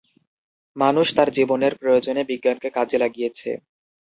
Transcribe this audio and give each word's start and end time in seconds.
মানুষ 0.75 1.07
তার 1.17 1.29
জীবনের 1.37 1.73
প্রয়োজনে 1.81 2.21
বিজ্ঞানকে 2.31 2.69
কাজে 2.77 2.97
লাগিয়েছে। 3.03 3.49